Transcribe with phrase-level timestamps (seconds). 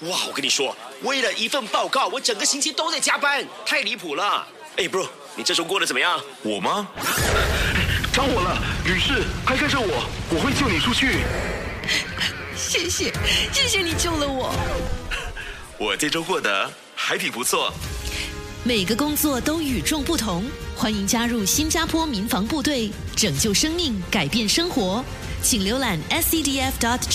[0.00, 4.46] 哇，我跟你说，为了一份报告，我整个星期都在加班，太离谱了。
[4.76, 6.18] 哎，bro，你这周过得怎么样？
[6.42, 6.88] 我吗？
[8.10, 11.18] 着火了，女士，快跟着我，我会救你出去。
[12.56, 13.12] 谢谢，
[13.52, 14.54] 谢谢你救了我。
[15.76, 17.70] 我这周过得还挺不错。
[18.64, 20.44] 每个工作都与众不同，
[20.76, 25.04] 欢迎加入新加坡民防部队，拯救生命，改变生活。
[25.42, 27.10] 请浏览 scdf.gov.sg。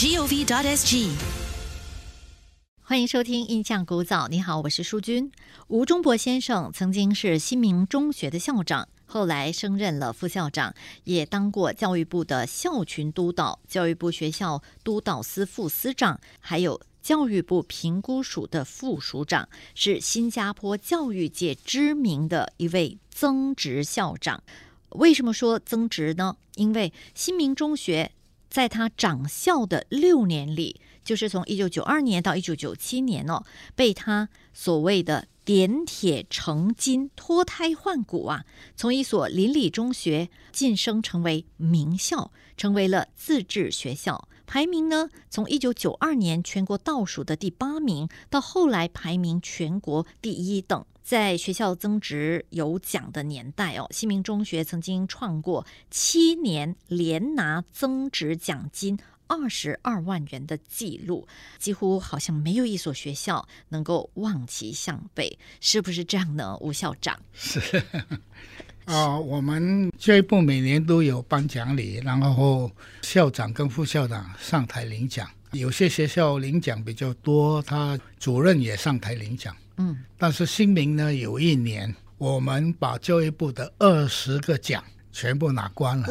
[2.87, 4.25] 欢迎收听《印象古早》。
[4.29, 5.31] 你好，我是淑君。
[5.69, 10.71] 吴忠博先生曾经是新民中学的校长，后来升任了副校长，
[11.03, 24.43] 也当过教育部的校群督导、教育部学校督导司副司长，还有教育部评估署的副署长，是新加坡教育界知名的一位增值校长。
[24.89, 26.37] 为什么说增值呢？
[26.53, 28.11] 因为新民中学
[28.47, 30.79] 在他掌校的六年里。
[31.05, 33.43] 就是从一九九二年到一九九七年哦，
[33.75, 38.43] 被他所谓的点铁成金、脱胎换骨啊，
[38.75, 44.27] 从一所邻里中学晋升成为名校，成为了自治学校。
[44.47, 50.83] 排名呢，从一九九二年全国倒数的第八名，到后来排名全国第一等。
[51.03, 58.97] 在学校增值有奖的年代哦，新民中学曾经创过七年连拿增值奖金。
[59.27, 66.57] 二十二万元的记录，几乎好像没有一所学校能够望其项背，是不是这样呢？
[66.61, 67.83] 吴校长是
[68.85, 75.27] 啊，我们教育部每年都有颁奖礼，然后校长跟副校长上台领奖。
[75.51, 79.55] 有些学校领奖比较多，他主任也上台领奖。
[79.77, 84.83] 嗯，但是新民呢，有一年我们把教育部的二十个奖。
[85.15, 86.07] 全部拿光了，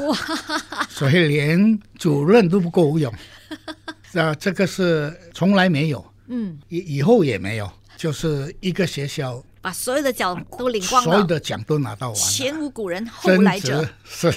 [0.88, 3.12] 所以连主任都不够用。
[4.16, 14.32] 啊，这个是从来没有，嗯，以以后也没有，就是一个学校把所有的奖都领光了，所有的奖都拿到完，前无古人后无来者，是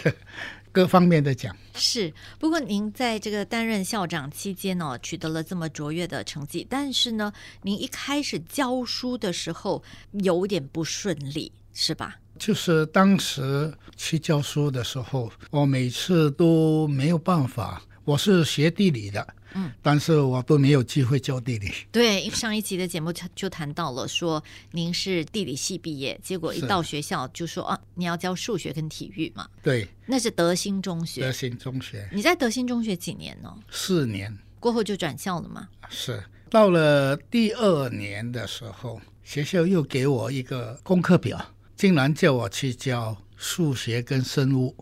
[0.73, 1.55] 各方面的奖。
[1.75, 12.17] 是，不过您在这个担任校长期间呢，取得了这么卓越的成绩，但是呢，您一开始教书的时候有点不顺利，是吧？
[12.37, 17.81] 就是当时去教书的时候，我每次都没有办法。
[18.05, 21.69] 我是学地理的，嗯，但是我都没有机会教地理。
[21.91, 29.45] 对，上一集的节目就就谈到了，说您是地理系毕业，结果一到学校就说啊，你要教数学跟体育嘛。
[29.61, 31.19] 对，那是德兴中学。
[31.19, 33.53] 德兴中学，你在德兴中学几年呢？
[33.69, 34.33] 四年。
[34.61, 35.67] 过后就转校了吗？
[35.89, 41.45] 是，到了第二年的时候，学校又给我一个功课表。
[41.77, 44.75] 竟然叫我去教数学跟生物，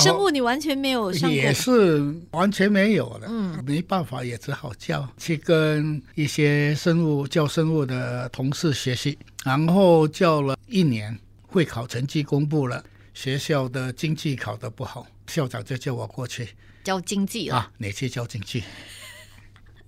[0.00, 16.48] 生物你完全没有上过，也是完全没有了，嗯，没办法，也只好教，去跟一些生物教生物的同事学习，然后教了一年，会考成绩公布了，学校的经济考得不好，校长就叫我过去
[16.84, 18.62] 教经济啊，你去教经济，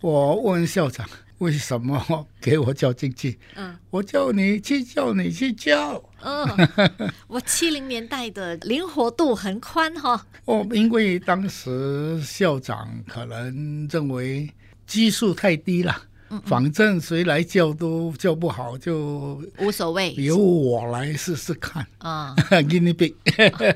[0.01, 1.09] 我问校长。
[1.39, 3.37] 为什么给我教经济？
[3.57, 6.01] 嗯，我叫你去教，你去教。
[6.23, 10.27] 嗯， 我七零年代的灵活度很宽哈。
[10.45, 14.49] 哦，因为当时校长可能认为
[14.87, 15.97] 基数太低了，
[16.45, 21.87] 反正谁来教都教不好，就无所谓，由我来试试看。
[21.99, 22.35] 啊，
[22.69, 23.15] 给你比。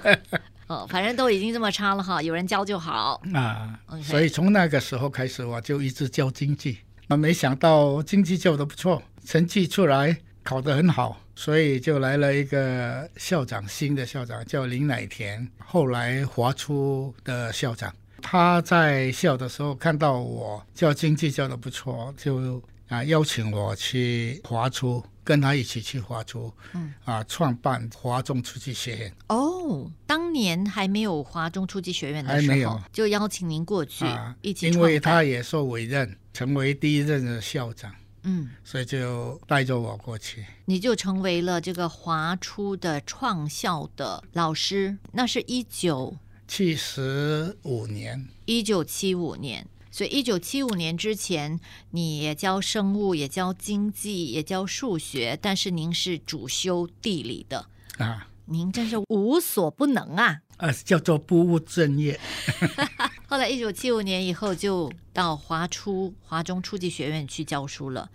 [0.66, 3.22] 哦，反正都已经这么差了哈，有人教就好。
[3.32, 6.78] 啊，所以从那个时候开始，我就一直教经济。
[7.06, 17.92] 那，没想到经济教的不错，成绩出来考得很好，所以就来了一个校长，新的校长叫林乃田，后来华初的校长。
[18.22, 29.12] 他在校的时候看到我教经济教的不错，就啊邀请我去华初，跟他一起去华初，嗯啊创办华中初级学院。
[29.28, 34.04] 哦，当年还没有华中初级学院的时候，就邀请您过去
[34.42, 36.16] 一起，因为他也受委任。
[36.32, 37.90] 成为第一任的校长，
[38.28, 44.98] 嗯，所以就带着我过去，你就成为了这个华初的创校的老师。
[45.12, 46.16] 那是一九
[46.48, 57.68] 七十五年，一九七五年，所以一九七五年之前，你也教生物，也教经济，也教数学，但是您是主修地理的
[57.98, 60.40] 啊，您真是无所不能啊！
[60.56, 62.18] 呃，叫做不务正业。
[63.28, 68.08] 后来，一九七五年以后，就到华初、华中初级学院去教书了。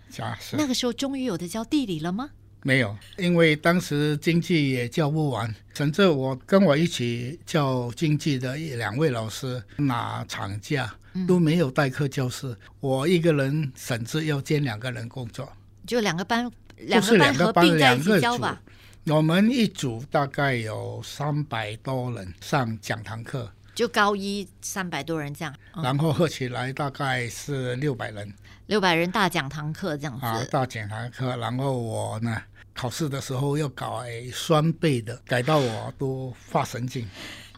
[0.52, 2.30] 那个时候，终于有的教地理了吗？
[2.62, 10.94] 没有，因为当时经济也教不完，甚至我跟我一起教经济的两位老师拿长假，
[11.28, 15.52] 都没有代课教师，我一个人甚至要兼两个人工作，
[15.86, 18.62] 就两个班，不两个班合并在一起教吧？。
[19.06, 28.32] 我们一组大概有三百多人上讲堂课，就高一三百多人这样，嗯然后合起来大概是六百人
[28.66, 30.26] 六百人大讲堂课这样子。
[30.26, 31.36] 啊，大讲堂课。
[31.36, 32.42] 然后我呢，
[32.74, 33.86] 考试的时候要改
[34.32, 37.06] 双倍的，改到我都发神经。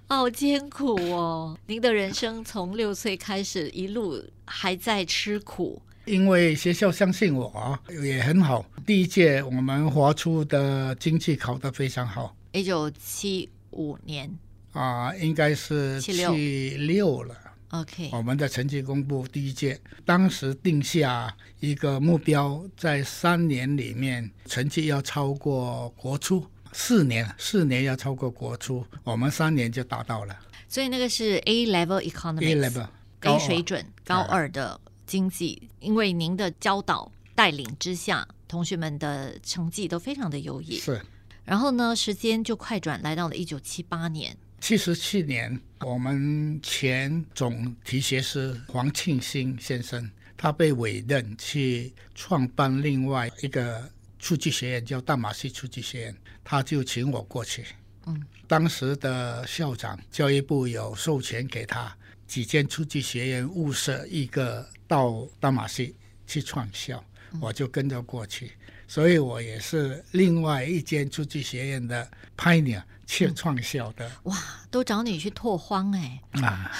[0.06, 1.58] 好艰苦哦！
[1.66, 5.80] 您的人生从六岁开始，一路还在吃苦。
[6.04, 14.30] 因为学校相信我啊也很好，第一届我们华出的经济考得非常好一九七五年
[14.74, 17.22] 啊，应该是七六。
[17.22, 17.34] 了。
[17.70, 30.36] ，OK，我们的成绩公布第一届，当时定下一个目标，在三年里面成绩要超过国初，四年四年要超过国初，我们三年就达到了。
[30.68, 32.88] 所以那个是 A level economics A level
[33.20, 40.76] 高水准高二的经济，因为您的教导带领之下，同学们的成绩都非常的优异。
[40.76, 41.00] 是。
[41.44, 44.36] 然后呢，时间就快转来到了一九七八年，
[44.66, 53.86] 七十七年，我们前总提学师黄庆兴先生，他被委任去创办另外一个
[54.18, 57.62] 数据学院，叫大马锡数据学院，他就请我过去。
[58.06, 58.18] 嗯，
[58.48, 61.94] 当时的校长，教育部有授权给他
[62.26, 65.94] 几间数据学院物色一个到大马锡
[66.26, 67.04] 去创校，
[67.38, 68.52] 我就跟着过去。
[68.88, 74.10] 所以我也是另外一间数据学院的 pioneer 去创校的。
[74.24, 74.36] 哇，
[74.70, 76.70] 都找你去拓荒哎，啊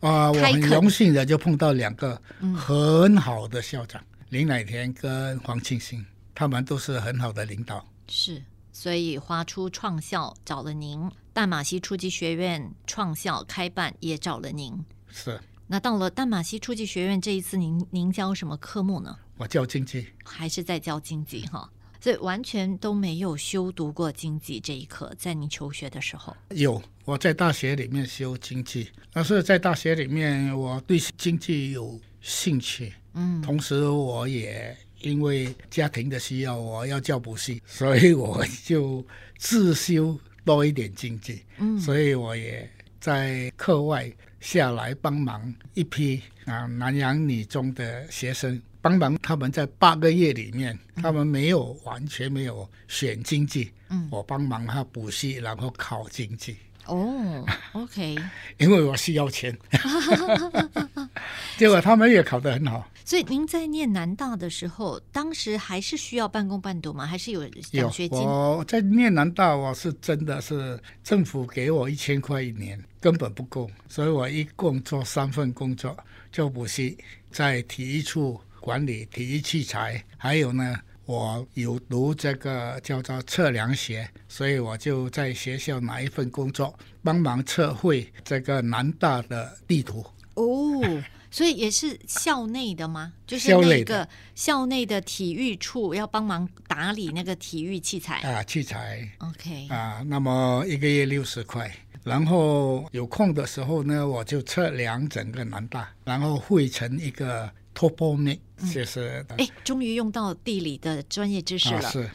[0.00, 0.30] 啊！
[0.30, 2.20] 我很荣幸的就碰到两个
[2.56, 6.04] 很好的校长，林乃田跟黄庆兴，
[6.34, 7.86] 他们都是很好的领导。
[8.08, 8.42] 是，
[8.72, 14.84] 所以华出创校找了您，淡马锡初级学院创校开办也找了您。
[15.08, 19.18] 是那到了淡马锡初级学院这一次您，您教什么科目呢？
[19.38, 21.68] 我教经济，还是在教经济哈？
[22.06, 26.36] 所以完全都没有修读过经济这一课，在你求学的时候。
[26.50, 39.04] 有我在大学里面修经济，但是在大学里面我对经济有兴趣，嗯，同时我也因为家庭的需要，我要教补习，所以我就
[39.36, 41.42] 自修多一点经济。
[41.58, 42.70] 嗯所以我也
[43.00, 44.08] 在课外
[44.38, 56.56] 下来帮忙一批啊南洋女中的学生，帮忙他们在八个月里面，他们没有完全没有选经济，嗯我帮忙他补习，然后考经济。
[56.86, 58.16] 哦，OK，
[58.58, 59.56] 因为我需要钱，
[61.58, 62.88] 结果他们也考得很好。
[63.04, 67.04] 所以您在念南大的时候，当时还是需要半工半读吗？
[67.04, 68.18] 还是有有奖学金？
[68.20, 75.96] 我在念南大，我是真的是政府给我一千块一年，根本不够，所以我一共做三份工作，
[76.30, 76.96] 做补习，
[77.32, 80.76] 在体育处管理体育器材，还有呢。
[81.04, 90.04] 我有读这个叫做测量学，所以我就在学校拿一份工作，帮忙测绘这个南大的地图。
[90.34, 90.82] 哦，
[91.30, 93.12] 所以也是校内的吗？
[93.24, 98.16] 就是那个校内的体育处要帮忙打理那个体育器材。
[98.22, 101.72] 啊，器材 OK，啊，那么一个月六十块。
[102.02, 108.40] 然后有空的时候呢，我就测量整个南大，然后绘成一个 topomic，、
[108.72, 111.86] 就是哎，终于用到地理的专业知识了。
[111.86, 112.10] 啊是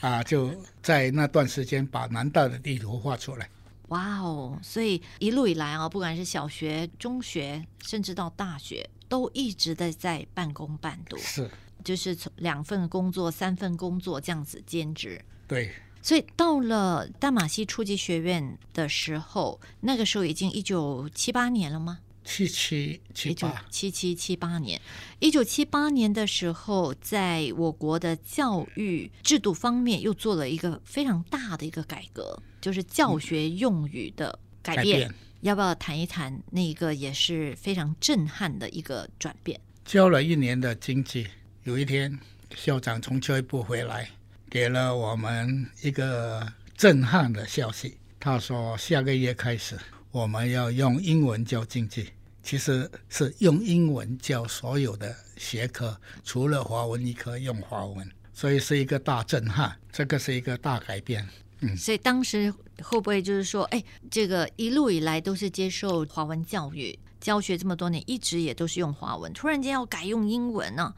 [0.00, 3.48] 啊，就在那段时间把南大的地图画出来。
[3.88, 4.58] 哇哦！
[4.62, 11.48] 所以一路以来啊，不管是小学、中学，甚至到大学，都一直的在半工半读，是
[11.84, 15.22] 就是从两份工作、三份工作这样子兼职。
[15.46, 15.70] 对，
[16.02, 22.00] 所以到了大马锡初级学院的时候，那个时候已经一九七八年了吗？
[22.24, 24.80] 七七七九八七七七八年，
[25.18, 35.00] 一九七八年的时候，在我国的教育制度方面又做了一个非常大的一个改革，就是教学用语的改变。
[35.00, 39.60] 改变要不要谈一谈那个也是非常震撼的一个转变？
[39.84, 41.26] 教了一年的经济，
[41.64, 42.18] 有一天
[42.56, 44.08] 校长从教育部回来，
[44.48, 47.98] 给了我们一个震撼的消息。
[48.18, 49.78] 他说，下个月开始
[50.14, 61.28] 我们要用英文教经济，其实是用英文教所有的学科，除了华文一科用华文，所以是一个大震撼，这个是一个大改变。
[61.62, 61.76] 嗯。
[61.76, 62.48] 所以当时
[62.80, 70.94] 会不会就是说，哎，这个一路以来都是接受华文教育，教学这么多年，一直也都是用华文，突然间要改用英文呢、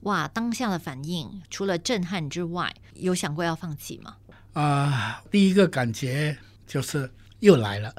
[0.00, 4.16] 哇，当下的反应除了震撼之外，有想过要放弃吗？
[4.54, 6.36] 啊、第一个感觉
[6.66, 7.94] 就是又来了，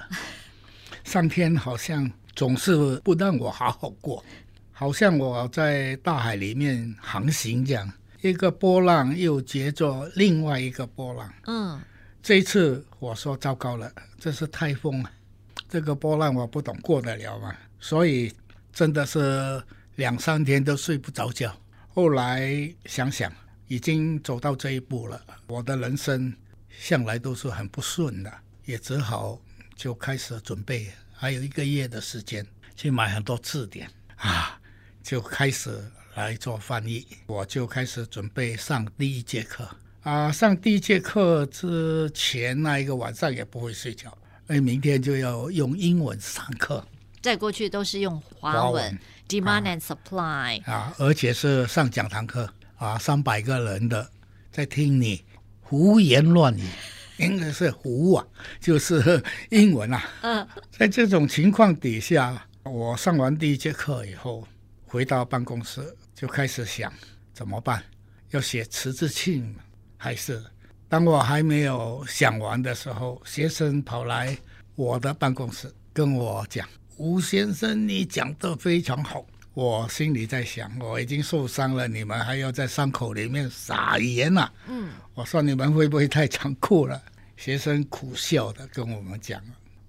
[1.10, 4.24] 上天好像总是不让我好好过，
[4.72, 11.34] 好像我在大海里面航行这样，一个波浪又接着另外一个波浪。
[11.48, 11.82] 嗯，
[12.22, 15.12] 这一次我说糟糕了，这是台风啊，
[15.68, 17.56] 这个波浪我不懂过得了吗？
[17.80, 18.32] 所以
[18.72, 19.60] 真的是
[19.96, 21.52] 两三天都睡不着觉。
[21.88, 23.34] 后来想想，
[23.68, 26.32] 已经走到这一步了，我的人生
[26.70, 28.32] 向来都是很不顺的，
[28.66, 29.42] 也只好
[29.80, 32.46] 就开始准备，还有一个月的时间
[32.76, 34.60] 去买很多字典啊，
[35.02, 35.82] 就开始
[36.16, 37.08] 来做翻译。
[37.28, 39.66] 我就开始准备上第一节课。
[40.02, 44.10] 啊，上第一节课之前那一个晚上也不会睡觉，
[44.50, 46.86] 因为明天就要用英文上课。
[47.22, 52.54] 在过去都是用华文 demand and supply，啊，而且是上讲堂课。
[52.76, 54.12] 啊，三百个人的
[54.52, 55.24] 在听你
[55.62, 56.68] 胡言乱语，
[57.20, 58.26] 应该是胡啊，
[58.60, 60.04] 就是英文啊。
[60.22, 64.48] 嗯，在这种情况底下，我上完第一节课以后，
[64.86, 65.82] 回到办公室
[66.16, 66.92] 就开始想
[67.34, 67.84] 怎么办，
[68.32, 69.56] 要写辞职信吗
[69.98, 70.42] 还是？
[70.88, 74.36] 当我还没有想完的时候，学生跑来
[74.76, 79.24] 我的办公室跟我讲：“吴先生，你讲的非常好。”
[79.54, 87.02] 我心里在想，我已经受伤了，你们还要在伤口里面撒盐呐、嗯，我说你们会不会太残酷了？
[87.36, 89.42] 学生苦笑的跟我们讲：“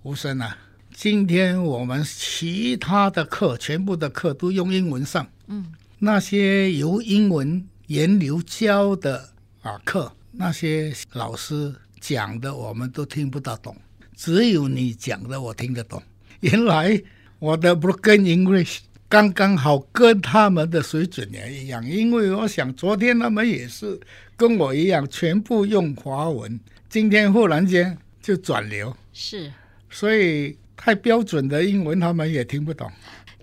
[0.02, 0.56] 吴生啊，
[0.94, 9.30] 今天我们其他的课全部的课都用英文上，嗯，那些由英文源流教的
[9.62, 13.76] 啊课，那些老师讲的我们都听不大懂，
[14.16, 16.02] 只有你讲的我听得懂。
[16.40, 17.00] 原来
[17.38, 18.78] 我的 broken English
[19.10, 23.98] 刚刚好跟他们的水准也一样，因为我想昨天他们也是
[24.36, 29.52] 跟我一样，全部用华文，今天忽然间就转流，是。
[29.90, 32.88] 所以太标准的英文他们也听不懂。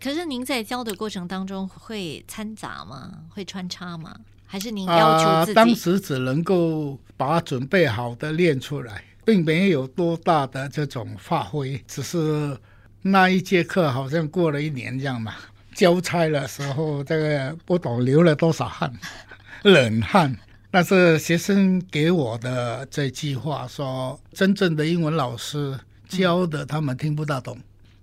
[0.01, 3.11] 可是您在教的过程当中会掺杂吗？
[3.27, 4.17] 会穿插吗？
[4.45, 5.59] 还是您要求自己？
[5.59, 12.57] 啊当时只能够把准备好的练出来，并没有多大的这种发挥，只是
[13.01, 15.33] 那一节课好像过了一年这样嘛。
[15.77, 18.91] 交差的时候，这个不懂流了多少汗，
[19.61, 20.35] 冷汗。
[20.71, 25.79] 但是学生给我的这句话说，真正的英文老师
[26.09, 27.55] 教的他们听不大懂，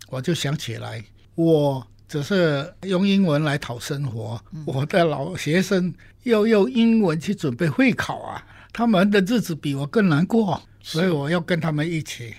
[0.09, 1.05] 我就想起来，
[1.35, 12.35] 我只是用英文来讨生活，我的老学生要用英文去准备会考啊，他们的日子比我更难过，所以我要跟他们一起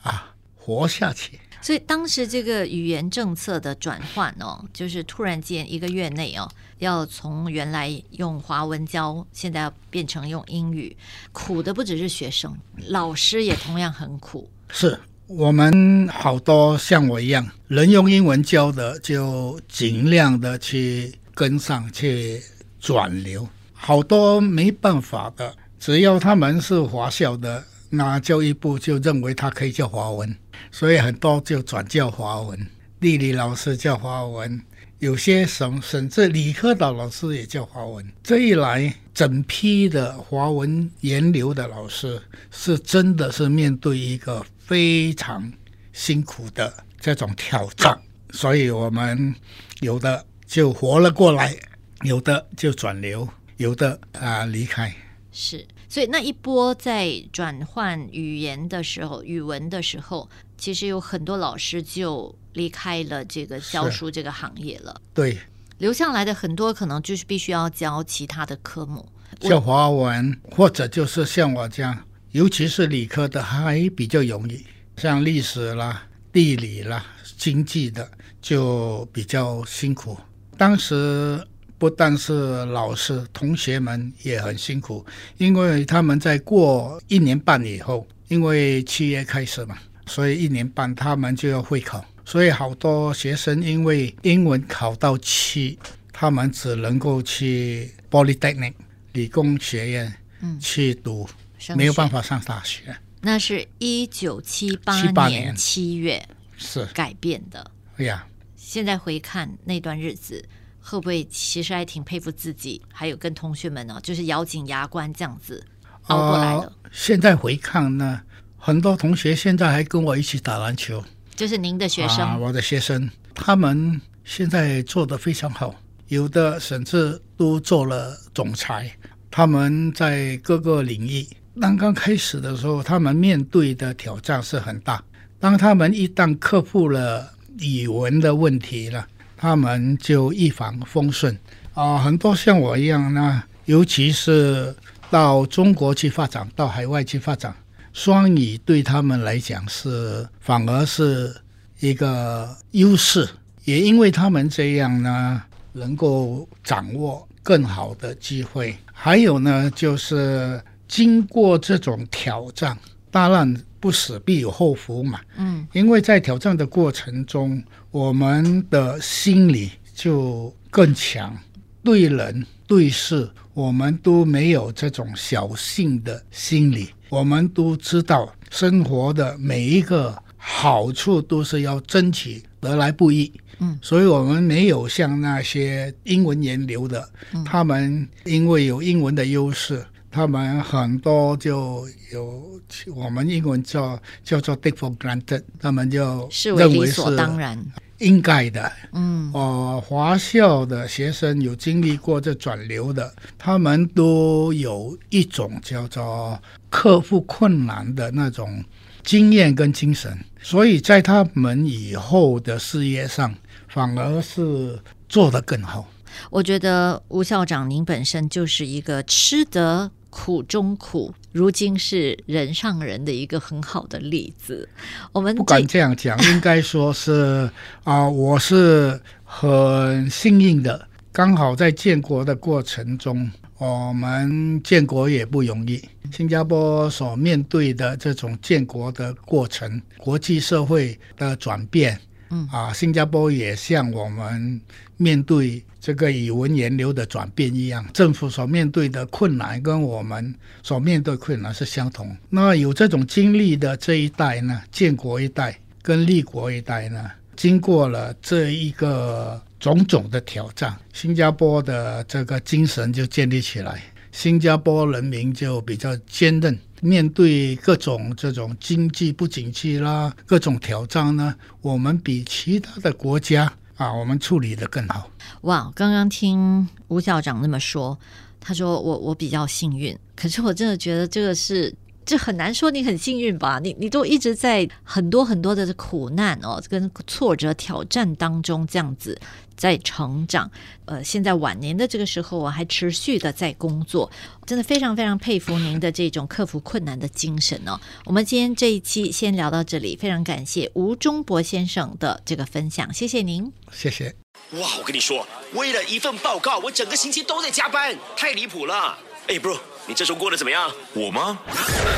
[0.00, 1.38] 啊活下去。
[1.60, 6.48] 所以当时这个语言政策的转换哦，就是突然间一个月内哦，
[6.78, 10.96] 要从原来用华文教，现在要变成用英语，
[11.32, 14.48] 苦的不只是学生，老师也同样很苦。
[14.70, 22.42] 是我们好多像我一样，能用英文教的，就尽量的去跟上去
[22.80, 23.46] 转流。
[23.72, 30.36] 好多没办法的，只要他们是华校的，那教育部就认为他可以叫华文，
[30.70, 32.66] 所以很多就转教华文。
[33.00, 34.60] 地理老师教华文，
[34.98, 38.04] 有些省甚至理科的老师也教华文。
[38.22, 45.52] 这一来，整批的华文研流的老师是真的是面对一个非常
[45.92, 47.96] 辛苦的这种挑战，
[48.32, 49.34] 所以我们
[49.80, 51.56] 有的就活了过来，
[52.02, 53.28] 有的就转流，
[53.58, 54.92] 有的啊、离开。
[55.30, 65.00] 是，所以那一波在转换语言的时候，语文的时候，其实有很多老师就离开了这个教书这个行业了。
[65.14, 65.38] 对，
[65.78, 69.08] 留下来的很多可能就是必须要教其他的科目。
[69.40, 74.66] 教华文或者就是像我这样，尤其是理科的还比较容易，
[74.96, 77.04] 像历史啦、地理啦、
[77.36, 78.10] 经济的
[78.42, 80.18] 就比较辛苦。
[80.56, 81.46] 当时
[81.78, 85.06] 不但是老师，同学们也很辛苦，
[85.36, 95.78] 因为他们在过一年半以后，因为七月开始嘛，所以一年半他们就要会考，所以好多学生因为英文考到七，
[96.12, 98.74] 他们只能够去 Polytechnic
[99.12, 100.58] 理工学院嗯。
[100.58, 102.96] 去读，升没有办法上大学。
[103.20, 105.56] 那是一九七八78年年。
[105.56, 107.70] 七月是，改变的。
[107.96, 110.44] 哎呀，现在回看那段日子，
[110.88, 115.62] 会不会其实还挺佩服自己，还有跟同学们呢，就是咬紧牙关这样子
[116.04, 116.62] 熬过来的。
[116.62, 118.22] 呃现在回看呢，
[118.56, 121.04] 很多同学现在还跟我一起打篮球。
[121.36, 125.74] 就是您的学生，啊，我的学生，他们现在做得非常好，
[126.08, 128.90] 有的甚至都做了总裁。
[129.30, 131.26] 他们在各个领域，
[131.60, 135.04] 刚刚开始的时候，他们面对的挑战是很大。
[135.38, 139.06] 当他们一旦克服了语文的问题了，
[139.38, 141.38] 他们就一帆风顺
[141.72, 141.96] 啊。
[141.96, 144.74] 很多像我一样呢，尤其是
[145.08, 147.54] 到中国去发展，到海外去发展，
[147.92, 151.34] 双语对他们来讲是反而是
[151.80, 153.26] 一个优势。
[153.64, 155.42] 也因为他们这样呢，
[155.72, 158.76] 能够掌握更好的机会。
[158.92, 162.76] 还有呢，就是经过这种挑战，
[163.10, 165.20] 当然不死必有后福嘛。
[165.36, 171.36] 嗯，因为在挑战的过程中，我们的心理就更强，
[171.82, 176.88] 对人对事，我们都没有这种侥幸的心理。
[177.08, 183.32] 我们都知道，生活的每一个好处都是要争取，得来不易。
[183.60, 187.08] 嗯，所以我们没有像那些英文研流的，
[187.44, 192.60] 他们因为有英文的优势，他们很多就有
[192.94, 197.58] 我们英文叫叫做 take for granted，他们就认为是当然
[197.98, 198.72] 应该的。
[198.92, 208.64] 嗯，哦，华校的学生有经历过这转流的，他们都有一种叫做克服困难的那种
[209.02, 213.34] 经验跟精神，所以在他们以后的事业上。
[213.70, 215.86] 反而是做得更好。
[216.30, 224.68] 我觉得吴校长您本身就是一个吃得苦中苦，如今是人上人的一个很好的例子。
[225.12, 227.50] 我们不敢这样讲， 应该说是
[227.84, 235.82] 啊，我是很幸运的，刚好在建国的过程中，我们建国也不容易。
[236.10, 242.00] 新加坡所面对的这种建国的过程，国际社会的转变。
[242.30, 244.60] 嗯啊，新加坡也像我们
[244.96, 252.14] 面对这个语文源流的转变一样，政府所面对的困难跟我们所面对困难是相同。
[252.28, 266.58] 那有这种经历的这一代呢，建国一代跟立国一代呢，经过了这一个种种的挑战，新加坡的这个精神就建立起来，新加坡人民就比较坚韧。
[266.80, 275.10] 面对各种这种经济不景气啦，各种挑战呢，我们比其他的国家啊，我们处理的更好。
[275.42, 277.98] 哇，刚刚听吴校长那么说，
[278.38, 281.74] 他说我我比较幸运，可是我真的觉得这个是。
[282.08, 283.60] 这很难说，你很幸运吧？
[283.62, 289.20] 你你都一直在很多很多的苦难哦，跟挫折挑战当中这样子
[289.54, 290.50] 在成长。
[290.86, 294.10] 呃，现在晚年的这个时候，我还持续的在工作，
[294.46, 297.78] 真的非常非常佩服您的这种克服困难的精神哦。
[298.06, 304.16] 我们今天这一期先聊到这里，非常感谢吴忠博先生的这个分享，谢谢您，谢谢。
[304.52, 308.96] 哇，我跟你说，为了一份报告，我整个星期都在加班，太离谱了。
[309.26, 309.58] 哎，bro。
[309.88, 310.70] 你这周过得怎么样？
[310.92, 311.38] 我吗？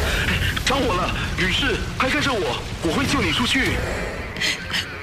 [0.65, 3.73] 着火了，女士，快跟着我，我会救你出去。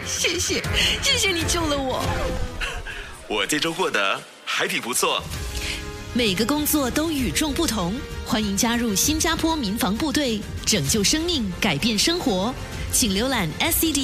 [0.05, 0.63] 谢谢，
[1.03, 2.01] 谢谢你救了我。
[3.27, 5.21] 我这周过得还挺不错。
[6.13, 7.93] 每个工作都与众不同，
[8.25, 12.53] 欢迎加入新加坡民防部队，拯救生命，改变生活。
[12.93, 13.97] 请浏览 scdf.gov.sg。